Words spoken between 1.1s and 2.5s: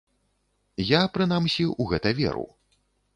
прынамсі, у гэта веру.